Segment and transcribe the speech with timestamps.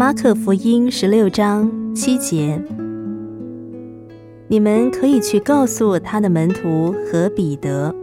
[0.00, 2.58] 马可福音十六章七节，
[4.48, 7.94] 你们可以去告诉他的门徒和彼得。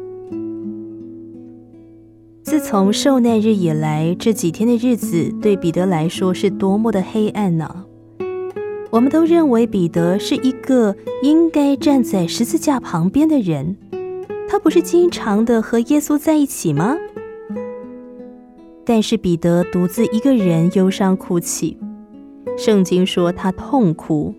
[2.44, 7.86] 自从受难日以来，这几天的日子对彼得来说是多么的黑暗呢？
[8.92, 13.76] 我们都认为彼得是一个应该站在十字架旁边的人，
[14.48, 16.96] 他不是经常的和耶稣在一起吗？
[18.86, 21.76] 但是彼得独自一个人忧伤哭泣，
[22.58, 24.36] 圣经说他痛哭。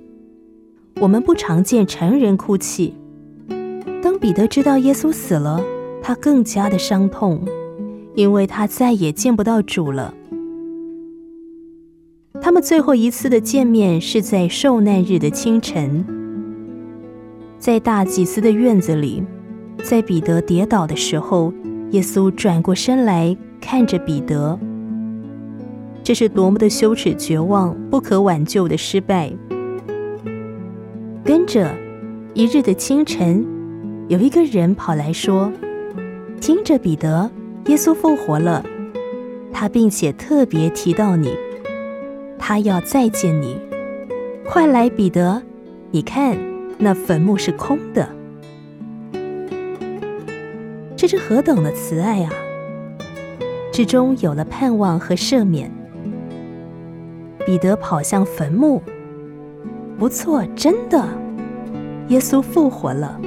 [1.01, 2.93] 我们不常见成人哭泣。
[4.03, 5.63] 当彼得知道耶稣死了，
[6.03, 7.43] 他更加的伤痛。
[8.15, 10.13] 因为他再也见不到主了。
[12.43, 16.05] 他们最后一次的见面是在受难日的清晨，
[17.61, 19.23] 在大祭司的院子里，
[19.85, 21.53] 在彼得跌倒的时候，
[21.93, 24.59] 耶稣转过身来看着彼得。
[26.03, 29.31] 这是多么的羞耻、绝望、不可挽救的失败。
[31.25, 31.71] 跟着
[32.35, 33.47] 一日的清晨，
[34.09, 35.53] 有一个人跑来说
[36.41, 37.31] ：“听着，彼得。”
[37.67, 38.65] 耶稣复活了，
[39.53, 41.35] 他并且特别提到你，
[42.39, 43.61] 他要再见你。
[44.47, 45.43] 快来，彼得，
[45.91, 46.35] 你看
[46.79, 48.09] 那坟墓是空的。
[50.97, 52.33] 这是何等的慈爱啊！
[53.71, 55.71] 之中有了盼望和赦免。
[57.49, 58.83] 彼得跑向坟墓，
[59.99, 61.03] 不错，真的，
[62.09, 63.19] 耶稣复活了。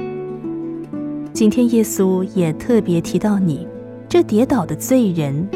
[1.32, 3.66] 今天耶稣也特别提到你。
[4.08, 5.48] 这跌倒的罪人，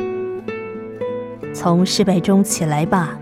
[1.55, 3.17] 从失败中起来吧。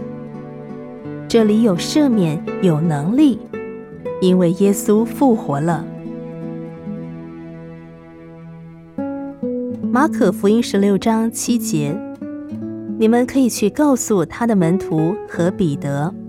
[1.28, 3.39] 这里有赦免，有能力，
[4.23, 5.84] 因为耶稣复活了。
[9.92, 11.95] 马可福音十六章七节，
[12.97, 16.23] 你们可以去告诉他的门徒和彼得。